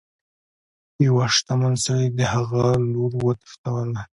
یوه 1.07 1.25
شتمن 1.35 1.73
سړي 1.85 2.07
د 2.17 2.19
هغه 2.33 2.65
لور 2.93 3.11
وتښتوله. 3.23 4.01